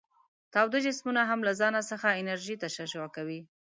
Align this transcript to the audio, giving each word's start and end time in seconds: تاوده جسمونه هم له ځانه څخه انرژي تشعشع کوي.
تاوده 0.53 0.79
جسمونه 0.85 1.21
هم 1.29 1.39
له 1.47 1.53
ځانه 1.59 1.81
څخه 1.91 2.07
انرژي 2.21 2.55
تشعشع 2.63 3.07
کوي. 3.15 3.39